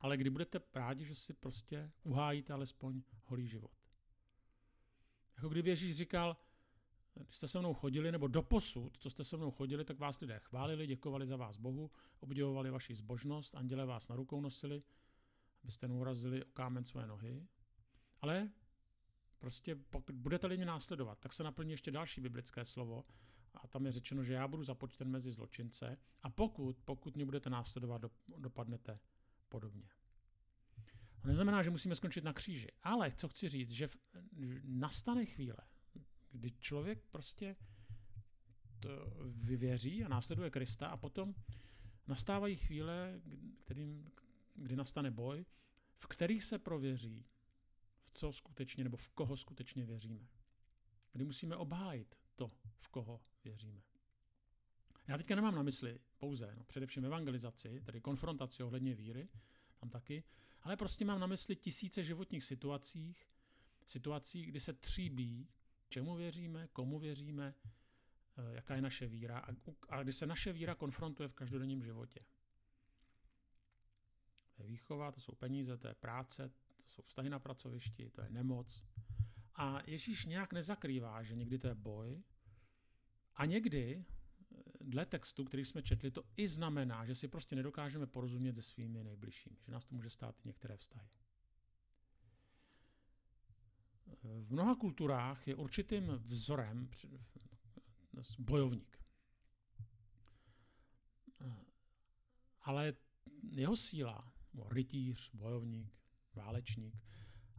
ale 0.00 0.16
kdy 0.16 0.30
budete 0.30 0.60
rádi, 0.74 1.04
že 1.04 1.14
si 1.14 1.34
prostě 1.34 1.90
uhájíte 2.02 2.52
alespoň 2.52 3.02
holý 3.24 3.46
život. 3.46 3.70
Jako 5.36 5.48
kdyby 5.48 5.70
Ježíš 5.70 5.96
říkal, 5.96 6.36
když 7.14 7.36
jste 7.36 7.48
se 7.48 7.58
mnou 7.58 7.74
chodili, 7.74 8.12
nebo 8.12 8.28
doposud, 8.28 8.96
co 8.98 9.10
jste 9.10 9.24
se 9.24 9.36
mnou 9.36 9.50
chodili, 9.50 9.84
tak 9.84 9.98
vás 9.98 10.20
lidé 10.20 10.38
chválili, 10.38 10.86
děkovali 10.86 11.26
za 11.26 11.36
vás 11.36 11.56
Bohu, 11.56 11.90
obdivovali 12.20 12.70
vaši 12.70 12.94
zbožnost, 12.94 13.54
anděle 13.54 13.86
vás 13.86 14.08
na 14.08 14.16
rukou 14.16 14.40
nosili, 14.40 14.82
abyste 15.62 15.88
neurazili 15.88 16.44
o 16.44 16.50
kámen 16.52 16.84
své 16.84 17.06
nohy. 17.06 17.46
Ale 18.20 18.50
prostě 19.38 19.74
pokud 19.74 20.14
budete-li 20.14 20.56
mě 20.56 20.66
následovat, 20.66 21.18
tak 21.18 21.32
se 21.32 21.42
naplní 21.42 21.70
ještě 21.70 21.90
další 21.90 22.20
biblické 22.20 22.64
slovo 22.64 23.04
a 23.54 23.66
tam 23.66 23.86
je 23.86 23.92
řečeno, 23.92 24.24
že 24.24 24.34
já 24.34 24.48
budu 24.48 24.64
započten 24.64 25.10
mezi 25.10 25.32
zločince 25.32 25.98
a 26.22 26.30
pokud, 26.30 26.80
pokud 26.84 27.16
mě 27.16 27.24
budete 27.24 27.50
následovat, 27.50 28.02
dopadnete 28.38 28.98
podobně. 29.48 29.88
To 31.20 31.28
neznamená, 31.28 31.62
že 31.62 31.70
musíme 31.70 31.94
skončit 31.94 32.24
na 32.24 32.32
kříži. 32.32 32.68
Ale 32.82 33.12
co 33.12 33.28
chci 33.28 33.48
říct, 33.48 33.70
že 33.70 33.86
v, 33.86 33.96
nastane 34.64 35.26
chvíle, 35.26 35.58
kdy 36.30 36.50
člověk 36.50 37.06
prostě 37.10 37.56
to 38.80 38.88
vyvěří 39.24 40.04
a 40.04 40.08
následuje 40.08 40.50
Krista 40.50 40.86
a 40.86 40.96
potom 40.96 41.34
nastávají 42.06 42.56
chvíle, 42.56 43.20
kterým, 43.58 44.10
kdy 44.54 44.76
nastane 44.76 45.10
boj, 45.10 45.46
v 45.96 46.06
kterých 46.06 46.44
se 46.44 46.58
prověří, 46.58 47.24
v 48.04 48.10
co 48.10 48.32
skutečně 48.32 48.84
nebo 48.84 48.96
v 48.96 49.08
koho 49.08 49.36
skutečně 49.36 49.86
věříme. 49.86 50.28
Kdy 51.12 51.24
musíme 51.24 51.56
obhájit 51.56 52.18
to, 52.36 52.50
v 52.80 52.88
koho 52.88 53.20
věříme. 53.44 53.82
Já 55.08 55.18
teďka 55.18 55.34
nemám 55.34 55.54
na 55.54 55.62
mysli 55.62 56.00
pouze, 56.18 56.54
no, 56.56 56.64
především 56.64 57.04
evangelizaci, 57.04 57.80
tedy 57.80 58.00
konfrontaci 58.00 58.62
ohledně 58.62 58.94
víry, 58.94 59.28
tam 59.80 59.90
taky, 59.90 60.24
ale 60.62 60.76
prostě 60.76 61.04
mám 61.04 61.20
na 61.20 61.26
mysli 61.26 61.56
tisíce 61.56 62.04
životních 62.04 62.44
situacích, 62.44 63.30
situací, 63.86 64.46
kdy 64.46 64.60
se 64.60 64.72
tříbí, 64.72 65.48
čemu 65.88 66.14
věříme, 66.14 66.68
komu 66.72 66.98
věříme, 66.98 67.54
eh, 68.36 68.54
jaká 68.54 68.74
je 68.74 68.82
naše 68.82 69.06
víra 69.06 69.38
a, 69.38 69.48
a 69.88 70.02
kdy 70.02 70.12
se 70.12 70.26
naše 70.26 70.52
víra 70.52 70.74
konfrontuje 70.74 71.28
v 71.28 71.34
každodenním 71.34 71.82
životě. 71.82 72.20
To 74.54 74.62
je 74.62 74.68
výchova, 74.68 75.12
to 75.12 75.20
jsou 75.20 75.34
peníze, 75.34 75.76
to 75.76 75.88
je 75.88 75.94
práce, 75.94 76.48
to 76.48 76.88
jsou 76.88 77.02
vztahy 77.02 77.30
na 77.30 77.38
pracovišti, 77.38 78.10
to 78.10 78.22
je 78.22 78.30
nemoc. 78.30 78.84
A 79.54 79.82
Ježíš 79.86 80.26
nějak 80.26 80.52
nezakrývá, 80.52 81.22
že 81.22 81.34
někdy 81.34 81.58
to 81.58 81.68
je 81.68 81.74
boj 81.74 82.22
a 83.36 83.44
někdy 83.44 84.04
dle 84.80 85.06
textu, 85.06 85.44
který 85.44 85.64
jsme 85.64 85.82
četli, 85.82 86.10
to 86.10 86.24
i 86.36 86.48
znamená, 86.48 87.04
že 87.04 87.14
si 87.14 87.28
prostě 87.28 87.56
nedokážeme 87.56 88.06
porozumět 88.06 88.54
se 88.54 88.62
svými 88.62 89.04
nejbližšími, 89.04 89.56
že 89.66 89.72
nás 89.72 89.84
to 89.84 89.94
může 89.94 90.10
stát 90.10 90.40
i 90.40 90.48
některé 90.48 90.76
vztahy. 90.76 91.08
V 94.22 94.52
mnoha 94.52 94.74
kulturách 94.74 95.48
je 95.48 95.54
určitým 95.54 96.06
vzorem 96.06 96.88
bojovník. 98.38 98.98
Ale 102.60 102.94
jeho 103.50 103.76
síla, 103.76 104.32
rytíř, 104.68 105.30
bojovník, 105.34 105.98
válečník, 106.34 106.94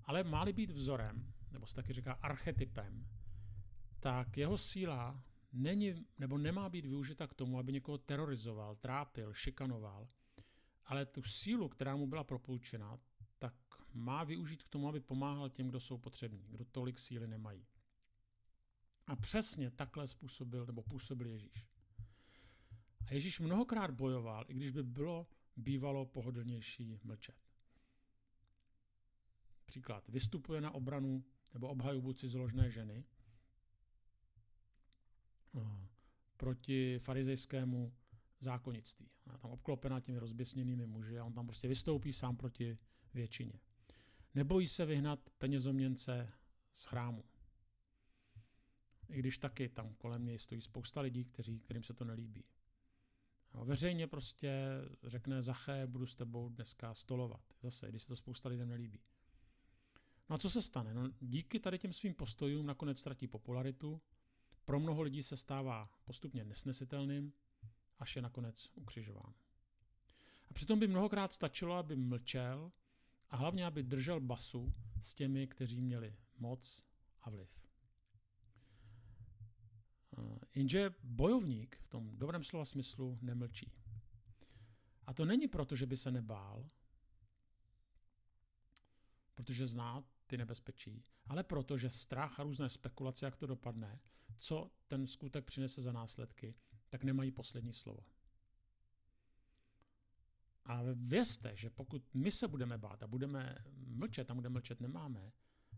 ale 0.04 0.24
má 0.24 0.46
být 0.46 0.72
vzorem, 0.72 1.34
nebo 1.52 1.68
se 1.68 1.76
taky 1.76 1.94
říká 1.94 2.14
archetypem, 2.14 3.08
tak 4.00 4.38
jeho 4.38 4.58
síla 4.58 5.24
není 5.56 6.06
nebo 6.18 6.38
nemá 6.38 6.70
být 6.70 6.86
využita 6.86 7.28
k 7.28 7.34
tomu, 7.34 7.60
aby 7.60 7.74
někoho 7.74 7.98
terorizoval, 7.98 8.76
trápil, 8.76 9.34
šikanoval, 9.34 10.08
ale 10.86 11.06
tu 11.06 11.24
sílu, 11.24 11.70
která 11.70 11.96
mu 11.96 12.08
byla 12.08 12.24
propůjčena, 12.24 13.00
tak 13.40 13.54
má 13.94 14.24
využít 14.24 14.64
k 14.64 14.70
tomu, 14.70 14.88
aby 14.90 15.00
pomáhal 15.00 15.50
těm, 15.50 15.68
kdo 15.68 15.80
jsou 15.80 15.98
potřební, 15.98 16.46
kdo 16.50 16.66
tolik 16.66 17.00
síly 17.00 17.28
nemají. 17.28 17.66
A 19.08 19.16
přesně 19.16 19.72
takhle 19.72 20.08
způsobil 20.08 20.66
nebo 20.66 20.84
působil 20.84 21.28
Ježíš. 21.28 21.68
A 23.08 23.14
Ježíš 23.14 23.40
mnohokrát 23.40 23.92
bojoval, 23.92 24.46
i 24.48 24.54
když 24.54 24.72
by 24.72 24.84
bylo 24.84 25.28
bývalo 25.56 26.06
pohodlnější 26.06 27.00
mlčet. 27.04 27.36
Příklad. 29.66 30.10
Vystupuje 30.10 30.62
na 30.62 30.72
obranu 30.72 31.24
nebo 31.54 31.68
obhajobu 31.68 32.14
cizoložné 32.14 32.72
ženy, 32.72 33.04
proti 36.38 37.00
farizejskému 37.00 37.94
zákonnictví. 38.40 39.10
Ona 39.28 39.38
tam 39.38 39.52
obklopená 39.52 40.00
těmi 40.00 40.20
rozběsněnými 40.20 40.86
muži 40.86 41.20
a 41.20 41.24
on 41.24 41.34
tam 41.34 41.46
prostě 41.46 41.68
vystoupí 41.68 42.14
sám 42.14 42.38
proti 42.38 42.78
většině. 43.14 43.60
Nebojí 44.36 44.68
se 44.68 44.86
vyhnat 44.86 45.30
penězoměnce 45.38 46.32
z 46.74 46.86
chrámu. 46.86 47.24
I 49.10 49.20
když 49.20 49.38
taky 49.38 49.70
tam 49.70 49.94
kolem 49.94 50.26
něj 50.26 50.40
stojí 50.40 50.62
spousta 50.62 51.02
lidí, 51.02 51.26
kteří, 51.26 51.60
kterým 51.60 51.84
se 51.84 51.94
to 51.94 52.06
nelíbí. 52.06 52.44
A 53.52 53.64
veřejně 53.64 54.08
prostě 54.08 54.52
řekne 55.04 55.42
Zaché, 55.42 55.88
budu 55.88 56.06
s 56.06 56.16
tebou 56.16 56.50
dneska 56.50 56.94
stolovat. 56.94 57.42
Zase, 57.62 57.90
když 57.90 58.02
se 58.02 58.08
to 58.08 58.16
spousta 58.16 58.50
lidem 58.50 58.70
nelíbí. 58.70 59.00
No 60.30 60.36
a 60.36 60.38
co 60.38 60.50
se 60.50 60.62
stane? 60.62 60.94
No, 60.94 61.10
díky 61.20 61.60
tady 61.60 61.80
těm 61.80 61.94
svým 61.94 62.14
postojům 62.14 62.66
nakonec 62.66 63.00
ztratí 63.00 63.28
popularitu, 63.28 64.02
pro 64.66 64.80
mnoho 64.80 65.02
lidí 65.02 65.24
se 65.24 65.38
stává 65.38 65.90
postupně 66.04 66.46
nesnesitelným, 66.46 67.34
až 68.00 68.16
je 68.16 68.22
nakonec 68.22 68.72
ukřižován. 68.76 69.34
A 70.50 70.54
přitom 70.54 70.80
by 70.80 70.88
mnohokrát 70.88 71.34
stačilo, 71.34 71.76
aby 71.76 71.96
mlčel 71.96 72.72
a 73.30 73.38
hlavně, 73.38 73.66
aby 73.66 73.84
držel 73.84 74.20
basu 74.20 74.74
s 75.02 75.14
těmi, 75.14 75.48
kteří 75.48 75.82
měli 75.82 76.16
moc 76.38 76.86
a 77.22 77.30
vliv. 77.30 77.66
Jenže 80.56 80.94
bojovník 81.04 81.78
v 81.82 81.88
tom 81.88 82.18
dobrém 82.18 82.44
slova 82.44 82.66
smyslu 82.66 83.20
nemlčí. 83.22 83.72
A 85.06 85.14
to 85.14 85.26
není 85.26 85.48
proto, 85.48 85.76
že 85.76 85.86
by 85.86 85.98
se 85.98 86.12
nebál, 86.12 86.68
protože 89.36 89.68
zná 89.68 90.04
ty 90.28 90.38
nebezpečí, 90.38 91.04
ale 91.28 91.44
proto, 91.44 91.78
že 91.78 91.90
strach 91.90 92.40
a 92.40 92.44
různé 92.44 92.70
spekulace, 92.70 93.26
jak 93.26 93.38
to 93.38 93.48
dopadne, 93.48 94.00
co 94.38 94.72
ten 94.88 95.08
skutek 95.08 95.46
přinese 95.46 95.82
za 95.82 95.92
následky, 95.92 96.56
tak 96.90 97.04
nemají 97.04 97.32
poslední 97.32 97.74
slovo. 97.74 98.06
A 100.66 100.82
vězte, 100.94 101.56
že 101.56 101.70
pokud 101.70 102.14
my 102.14 102.32
se 102.32 102.48
budeme 102.48 102.78
bát 102.78 103.04
a 103.04 103.08
budeme 103.08 103.58
mlčet 103.76 104.28
tam, 104.28 104.38
kde 104.38 104.50
mlčet 104.50 104.82
nemáme, 104.82 105.32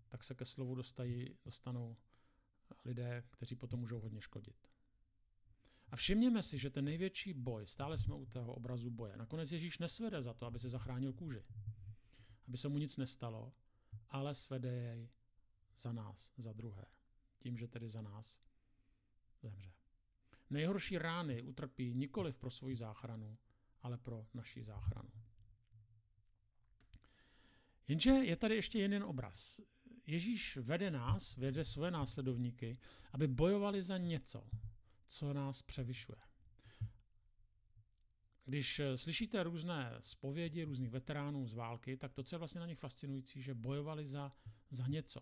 tak 0.10 0.24
se 0.24 0.36
ke 0.36 0.46
slovu 0.46 0.76
dostají, 0.76 1.38
dostanou 1.46 1.98
lidé, 2.86 3.24
kteří 3.32 3.56
potom 3.56 3.80
můžou 3.80 4.00
hodně 4.00 4.22
škodit. 4.22 4.68
A 5.90 5.96
všimněme 5.96 6.44
si, 6.44 6.58
že 6.58 6.70
ten 6.70 6.86
největší 6.86 7.34
boj, 7.34 7.68
stále 7.68 7.98
jsme 7.98 8.16
u 8.16 8.26
toho 8.26 8.54
obrazu 8.54 8.90
boje, 8.90 9.18
nakonec 9.18 9.52
Ježíš 9.52 9.78
nesvede 9.78 10.22
za 10.22 10.34
to, 10.34 10.46
aby 10.46 10.60
se 10.60 10.70
zachránil 10.70 11.14
kůži, 11.14 11.44
aby 12.48 12.58
se 12.58 12.70
mu 12.70 12.78
nic 12.78 12.98
nestalo, 12.98 13.54
ale 14.10 14.36
svede 14.36 14.76
jej 14.76 15.10
za 15.78 15.92
nás, 15.92 16.34
za 16.38 16.54
druhé, 16.54 16.86
tím, 17.40 17.58
že 17.58 17.68
tedy 17.68 17.90
za 17.90 18.02
nás 18.02 18.40
zemře. 19.42 19.72
Nejhorší 20.50 20.98
rány 20.98 21.44
utrpí 21.44 21.94
nikoli 21.94 22.34
pro 22.34 22.52
svoji 22.52 22.76
záchranu, 22.76 23.38
ale 23.82 23.98
pro 23.98 24.28
naši 24.34 24.64
záchranu. 24.64 25.10
Jenže 27.88 28.10
je 28.10 28.36
tady 28.36 28.56
ještě 28.56 28.80
jeden 28.80 29.04
obraz. 29.04 29.62
Ježíš 30.06 30.58
vede 30.58 30.92
nás, 30.92 31.38
vede 31.38 31.66
své 31.66 31.92
následovníky, 31.92 32.78
aby 33.12 33.28
bojovali 33.28 33.82
za 33.82 33.98
něco, 33.98 34.50
co 35.08 35.34
nás 35.34 35.62
převyšuje. 35.62 36.18
Když 38.46 38.80
eh, 38.80 38.98
slyšíte 38.98 39.44
různé 39.44 39.96
zpovědi 40.00 40.64
různých 40.64 40.90
veteránů 40.90 41.48
z 41.48 41.54
války, 41.54 41.98
tak 41.98 42.14
to, 42.14 42.24
co 42.24 42.36
je 42.36 42.38
vlastně 42.38 42.60
na 42.60 42.68
nich 42.68 42.80
fascinující, 42.80 43.42
že 43.42 43.54
bojovali 43.54 44.06
za, 44.06 44.32
za 44.70 44.88
něco. 44.88 45.22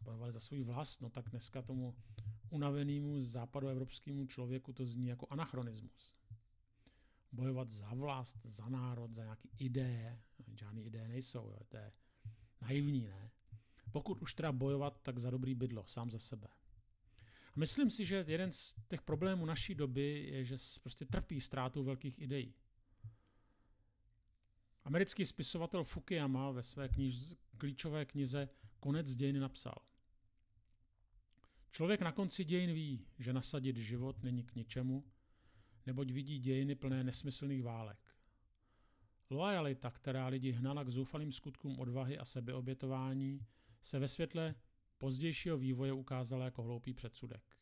Bojovali 0.00 0.32
za 0.32 0.40
svůj 0.40 0.62
vlast, 0.62 1.02
no 1.02 1.10
tak 1.10 1.30
dneska 1.30 1.62
tomu 1.62 1.96
unavenému 2.50 3.24
západoevropskému 3.24 4.26
člověku 4.26 4.72
to 4.72 4.86
zní 4.86 5.06
jako 5.06 5.26
anachronismus. 5.30 6.16
Bojovat 7.32 7.70
za 7.70 7.94
vlast, 7.94 8.46
za 8.46 8.68
národ, 8.68 9.14
za 9.14 9.22
nějaké 9.22 9.48
ideje. 9.58 10.20
Žádné 10.54 10.82
ideje 10.82 11.08
nejsou, 11.08 11.50
jo, 11.50 11.58
to 11.68 11.76
je 11.76 11.92
naivní, 12.60 13.08
ne? 13.08 13.30
Pokud 13.92 14.22
už 14.22 14.34
teda 14.34 14.52
bojovat, 14.52 15.00
tak 15.02 15.18
za 15.18 15.30
dobrý 15.30 15.54
bydlo, 15.54 15.86
sám 15.86 16.10
za 16.10 16.18
sebe. 16.18 16.48
A 17.54 17.58
myslím 17.58 17.90
si, 17.90 18.04
že 18.04 18.24
jeden 18.28 18.52
z 18.52 18.74
těch 18.88 19.02
problémů 19.02 19.46
naší 19.46 19.74
doby 19.74 20.28
je, 20.30 20.44
že 20.44 20.56
prostě 20.82 21.04
trpí 21.04 21.40
ztrátu 21.40 21.84
velkých 21.84 22.18
ideí. 22.18 22.54
Americký 24.84 25.24
spisovatel 25.24 25.84
Fukuyama 25.84 26.50
ve 26.50 26.62
své 26.62 26.88
kniž, 26.88 27.34
klíčové 27.56 28.04
knize 28.04 28.48
Konec 28.80 29.16
dějin 29.16 29.40
napsal. 29.40 29.74
Člověk 31.76 32.00
na 32.00 32.12
konci 32.12 32.44
dějin 32.44 32.72
ví, 32.72 33.06
že 33.18 33.32
nasadit 33.32 33.76
život 33.76 34.22
není 34.22 34.42
k 34.44 34.54
ničemu, 34.54 35.04
neboť 35.86 36.10
vidí 36.10 36.38
dějiny 36.38 36.74
plné 36.74 37.04
nesmyslných 37.04 37.62
válek. 37.62 37.98
Loajalita, 39.30 39.90
která 39.90 40.26
lidi 40.26 40.52
hnala 40.52 40.84
k 40.84 40.88
zoufalým 40.88 41.32
skutkům 41.32 41.78
odvahy 41.80 42.18
a 42.18 42.24
sebeobětování, 42.24 43.46
se 43.80 43.98
ve 43.98 44.08
světle 44.08 44.54
pozdějšího 44.98 45.58
vývoje 45.58 45.92
ukázala 45.92 46.44
jako 46.44 46.62
hloupý 46.62 46.94
předsudek. 46.94 47.56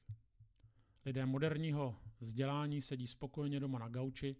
Lidé 1.04 1.26
moderního 1.26 2.00
vzdělání 2.20 2.80
sedí 2.80 3.06
spokojeně 3.06 3.60
doma 3.60 3.78
na 3.78 3.88
gauči 3.88 4.36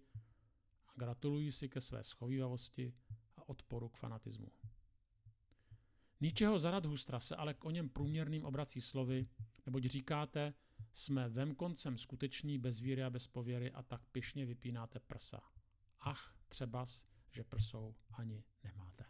a 0.87 0.91
gratulují 0.95 1.51
si 1.51 1.69
ke 1.69 1.81
své 1.81 2.03
schovývavosti 2.03 2.93
a 3.37 3.49
odporu 3.49 3.89
k 3.89 3.97
fanatismu. 3.97 4.51
Ničeho 6.21 6.59
zarad 6.59 6.85
hustra 6.85 7.19
se 7.19 7.35
ale 7.35 7.53
k 7.53 7.65
o 7.65 7.71
něm 7.71 7.89
průměrným 7.89 8.45
obrací 8.45 8.81
slovy, 8.81 9.27
neboť 9.65 9.85
říkáte, 9.85 10.53
jsme 10.93 11.29
vem 11.29 11.55
koncem 11.55 11.97
skuteční 11.97 12.57
bez 12.57 12.79
víry 12.79 13.03
a 13.03 13.09
bez 13.09 13.27
pověry 13.27 13.71
a 13.71 13.83
tak 13.83 14.01
pyšně 14.11 14.45
vypínáte 14.45 14.99
prsa. 14.99 15.41
Ach, 15.99 16.35
třebas, 16.47 17.07
že 17.31 17.43
prsou 17.43 17.95
ani 18.13 18.43
nemáte. 18.63 19.05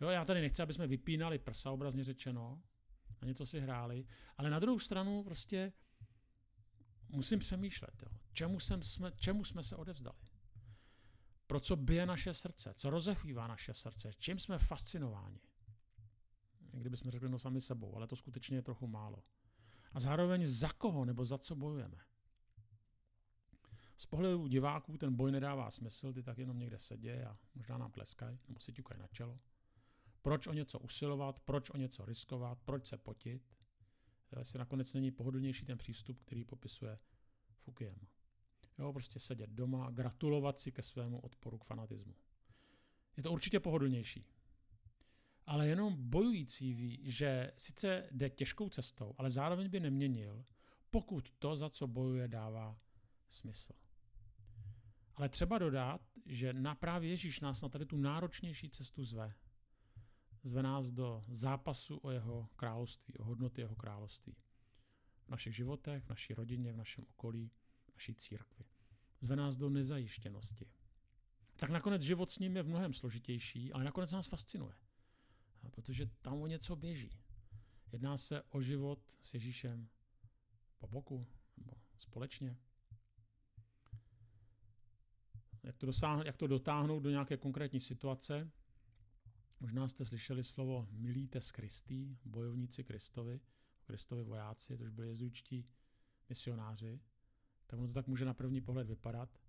Jo, 0.00 0.08
já 0.08 0.24
tady 0.24 0.40
nechci, 0.40 0.62
aby 0.62 0.74
jsme 0.74 0.86
vypínali 0.86 1.38
prsa, 1.38 1.70
obrazně 1.70 2.04
řečeno, 2.04 2.62
a 3.20 3.26
něco 3.26 3.46
si 3.46 3.60
hráli, 3.60 4.06
ale 4.36 4.50
na 4.50 4.58
druhou 4.58 4.78
stranu 4.78 5.24
prostě 5.24 5.72
musím 7.08 7.38
přemýšlet, 7.38 8.02
jo. 8.02 8.18
Čemu, 8.32 8.60
jsem, 8.60 8.82
jsme, 8.82 9.12
čemu 9.16 9.44
jsme 9.44 9.62
se 9.62 9.76
odevzdali. 9.76 10.18
Pro 11.46 11.60
co 11.60 11.76
bije 11.76 12.06
naše 12.06 12.34
srdce, 12.34 12.74
co 12.74 12.90
rozechvívá 12.90 13.46
naše 13.46 13.74
srdce, 13.74 14.12
čím 14.18 14.38
jsme 14.38 14.58
fascinováni. 14.58 15.40
Kdybychom 16.80 17.10
řekli 17.10 17.28
no 17.28 17.38
sami 17.38 17.60
sebou, 17.60 17.96
ale 17.96 18.06
to 18.06 18.16
skutečně 18.16 18.56
je 18.56 18.62
trochu 18.62 18.86
málo. 18.86 19.22
A 19.92 20.00
zároveň 20.00 20.46
za 20.46 20.72
koho 20.72 21.04
nebo 21.04 21.24
za 21.24 21.38
co 21.38 21.56
bojujeme. 21.56 21.98
Z 23.96 24.06
pohledu 24.06 24.46
diváků 24.46 24.98
ten 24.98 25.16
boj 25.16 25.32
nedává 25.32 25.70
smysl, 25.70 26.12
ty 26.12 26.22
tak 26.22 26.38
jenom 26.38 26.58
někde 26.58 26.78
sedí 26.78 27.10
a 27.10 27.38
možná 27.54 27.78
nám 27.78 27.90
tleskají 27.90 28.38
nebo 28.48 28.60
si 28.60 28.72
ťukají 28.72 29.00
na 29.00 29.06
čelo. 29.06 29.38
Proč 30.22 30.46
o 30.46 30.52
něco 30.52 30.78
usilovat, 30.78 31.40
proč 31.40 31.70
o 31.70 31.76
něco 31.76 32.04
riskovat, 32.04 32.58
proč 32.64 32.86
se 32.86 32.96
potit, 32.96 33.42
jestli 34.38 34.58
nakonec 34.58 34.94
není 34.94 35.10
pohodlnější 35.10 35.66
ten 35.66 35.78
přístup, 35.78 36.20
který 36.20 36.44
popisuje 36.44 36.98
Fukuyama. 37.58 38.08
Jo, 38.78 38.92
prostě 38.92 39.20
sedět 39.20 39.50
doma 39.50 39.86
a 39.86 39.90
gratulovat 39.90 40.58
si 40.58 40.72
ke 40.72 40.82
svému 40.82 41.20
odporu 41.20 41.58
k 41.58 41.64
fanatismu. 41.64 42.14
Je 43.16 43.22
to 43.22 43.32
určitě 43.32 43.60
pohodlnější. 43.60 44.26
Ale 45.46 45.68
jenom 45.68 46.10
bojující 46.10 46.74
ví, 46.74 47.00
že 47.02 47.52
sice 47.56 48.08
jde 48.10 48.30
těžkou 48.30 48.68
cestou, 48.68 49.14
ale 49.18 49.30
zároveň 49.30 49.70
by 49.70 49.80
neměnil, 49.80 50.44
pokud 50.90 51.32
to, 51.38 51.56
za 51.56 51.70
co 51.70 51.86
bojuje, 51.86 52.28
dává 52.28 52.78
smysl. 53.28 53.72
Ale 55.14 55.28
třeba 55.28 55.58
dodat, 55.58 56.00
že 56.26 56.52
na 56.52 56.74
právě 56.74 57.10
Ježíš 57.10 57.40
nás 57.40 57.62
na 57.62 57.68
tady 57.68 57.86
tu 57.86 57.96
náročnější 57.96 58.70
cestu 58.70 59.04
zve. 59.04 59.34
Zve 60.42 60.62
nás 60.62 60.90
do 60.90 61.24
zápasu 61.28 62.00
o 62.02 62.10
jeho 62.10 62.48
království, 62.56 63.18
o 63.18 63.24
hodnoty 63.24 63.60
jeho 63.60 63.76
království. 63.76 64.36
V 65.26 65.28
našich 65.28 65.56
životech, 65.56 66.04
v 66.04 66.08
naší 66.08 66.34
rodině, 66.34 66.72
v 66.72 66.76
našem 66.76 67.04
okolí, 67.08 67.50
v 67.90 67.94
naší 67.94 68.14
církvi. 68.14 68.64
Zve 69.20 69.36
nás 69.36 69.56
do 69.56 69.70
nezajištěnosti. 69.70 70.66
Tak 71.56 71.70
nakonec 71.70 72.02
život 72.02 72.30
s 72.30 72.38
ním 72.38 72.56
je 72.56 72.62
v 72.62 72.68
mnohem 72.68 72.92
složitější, 72.92 73.72
ale 73.72 73.84
nakonec 73.84 74.12
nás 74.12 74.26
fascinuje. 74.26 74.74
Protože 75.70 76.10
tam 76.22 76.40
o 76.42 76.46
něco 76.46 76.76
běží. 76.76 77.10
Jedná 77.92 78.16
se 78.16 78.42
o 78.42 78.60
život 78.60 79.00
s 79.20 79.34
Ježíšem 79.34 79.88
po 80.78 80.86
boku 80.86 81.26
nebo 81.56 81.72
společně 81.96 82.56
jak 85.66 85.76
to, 85.76 85.86
dosáhnout, 85.86 86.26
jak 86.26 86.36
to 86.36 86.46
dotáhnout 86.46 87.00
do 87.00 87.10
nějaké 87.10 87.36
konkrétní 87.36 87.80
situace. 87.80 88.50
Možná 89.60 89.88
jste 89.88 90.04
slyšeli 90.04 90.44
slovo 90.44 90.88
milíte 90.90 91.40
s 91.40 91.52
Kristý, 91.52 92.16
bojovníci 92.24 92.84
Kristovi, 92.84 93.40
Kristovi 93.84 94.22
vojáci, 94.22 94.78
což 94.78 94.90
byli 94.90 95.08
jezučtí 95.08 95.66
misionáři. 96.28 97.00
Tak 97.66 97.78
ono 97.78 97.88
to 97.88 97.94
tak 97.94 98.06
může 98.06 98.24
na 98.24 98.34
první 98.34 98.60
pohled 98.60 98.86
vypadat. 98.86 99.40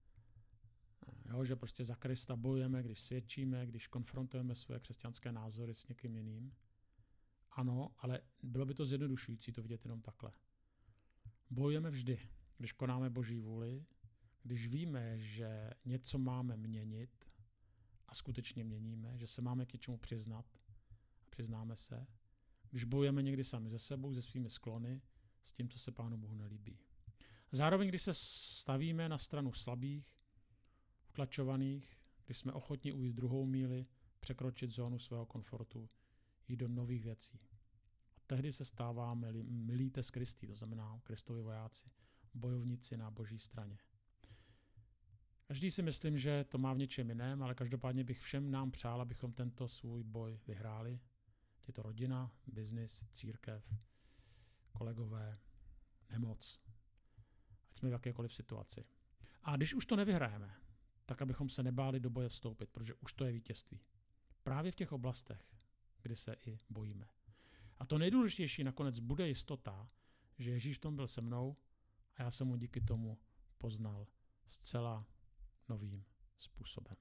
Jo, 1.37 1.45
že 1.45 1.55
prostě 1.55 1.85
za 1.85 1.95
Krista 1.95 2.35
bojujeme, 2.35 2.83
když 2.83 2.99
svědčíme, 2.99 3.65
když 3.65 3.87
konfrontujeme 3.87 4.55
své 4.55 4.79
křesťanské 4.79 5.31
názory 5.31 5.73
s 5.73 5.87
někým 5.87 6.15
jiným. 6.15 6.55
Ano, 7.51 7.95
ale 7.97 8.21
bylo 8.43 8.65
by 8.65 8.73
to 8.73 8.85
zjednodušující 8.85 9.51
to 9.51 9.61
vidět 9.61 9.85
jenom 9.85 10.01
takhle. 10.01 10.31
Bojujeme 11.49 11.89
vždy, 11.89 12.19
když 12.57 12.71
konáme 12.71 13.09
Boží 13.09 13.39
vůli, 13.39 13.85
když 14.43 14.67
víme, 14.67 15.19
že 15.19 15.69
něco 15.85 16.17
máme 16.17 16.57
měnit 16.57 17.31
a 18.07 18.15
skutečně 18.15 18.63
měníme, 18.63 19.17
že 19.17 19.27
se 19.27 19.41
máme 19.41 19.65
k 19.65 19.73
něčemu 19.73 19.97
přiznat 19.97 20.45
a 21.21 21.29
přiznáme 21.29 21.75
se, 21.75 22.07
když 22.69 22.83
bojujeme 22.83 23.21
někdy 23.21 23.43
sami 23.43 23.69
ze 23.69 23.79
sebou, 23.79 24.13
se 24.13 24.21
svými 24.21 24.49
sklony, 24.49 25.01
s 25.43 25.53
tím, 25.53 25.69
co 25.69 25.79
se 25.79 25.91
Pánu 25.91 26.17
Bohu 26.17 26.35
nelíbí. 26.35 26.79
Zároveň, 27.51 27.89
když 27.89 28.01
se 28.01 28.13
stavíme 28.13 29.09
na 29.09 29.17
stranu 29.17 29.53
slabých, 29.53 30.16
utlačovaných, 31.17 31.97
když 32.25 32.37
jsme 32.37 32.53
ochotni 32.53 32.91
ujít 32.93 33.15
druhou 33.15 33.45
míli, 33.45 33.85
překročit 34.19 34.71
zónu 34.71 34.99
svého 34.99 35.25
komfortu, 35.25 35.89
jít 36.47 36.57
do 36.57 36.67
nových 36.67 37.03
věcí. 37.03 37.39
A 38.17 38.19
tehdy 38.27 38.51
se 38.51 38.65
stáváme 38.65 39.33
milíte 39.43 40.03
s 40.03 40.11
Kristí, 40.11 40.47
to 40.47 40.55
znamená 40.55 40.99
Kristovi 41.03 41.41
vojáci, 41.41 41.89
bojovníci 42.33 42.97
na 42.97 43.11
boží 43.11 43.39
straně. 43.39 43.77
Každý 45.47 45.71
si 45.71 45.81
myslím, 45.81 46.17
že 46.17 46.43
to 46.43 46.57
má 46.57 46.73
v 46.73 46.77
něčem 46.77 47.09
jiném, 47.09 47.43
ale 47.43 47.55
každopádně 47.55 48.03
bych 48.03 48.19
všem 48.19 48.51
nám 48.51 48.71
přál, 48.71 49.01
abychom 49.01 49.33
tento 49.33 49.67
svůj 49.67 50.03
boj 50.03 50.39
vyhráli. 50.47 50.99
Je 51.67 51.73
to 51.73 51.81
rodina, 51.81 52.31
biznis, 52.47 53.05
církev, 53.11 53.73
kolegové, 54.71 55.39
nemoc. 56.09 56.61
Ať 57.69 57.77
jsme 57.77 57.89
v 57.89 57.91
jakékoliv 57.91 58.33
situaci. 58.33 58.85
A 59.43 59.55
když 59.55 59.73
už 59.73 59.85
to 59.85 59.95
nevyhrajeme, 59.95 60.66
tak 61.07 61.21
abychom 61.21 61.49
se 61.49 61.63
nebáli 61.63 61.99
do 61.99 62.09
boje 62.09 62.29
vstoupit, 62.29 62.69
protože 62.69 62.93
už 62.93 63.13
to 63.13 63.25
je 63.25 63.31
vítězství. 63.31 63.79
Právě 64.43 64.71
v 64.71 64.75
těch 64.75 64.91
oblastech, 64.91 65.55
kdy 66.01 66.15
se 66.15 66.35
i 66.45 66.59
bojíme. 66.69 67.07
A 67.77 67.85
to 67.85 67.97
nejdůležitější 67.97 68.63
nakonec 68.63 68.99
bude 68.99 69.27
jistota, 69.27 69.89
že 70.37 70.51
Ježíš 70.51 70.77
v 70.77 70.81
tom 70.81 70.95
byl 70.95 71.07
se 71.07 71.21
mnou 71.21 71.55
a 72.15 72.23
já 72.23 72.31
jsem 72.31 72.47
mu 72.47 72.55
díky 72.55 72.81
tomu 72.81 73.17
poznal 73.57 74.07
zcela 74.47 75.05
novým 75.69 76.05
způsobem. 76.39 76.95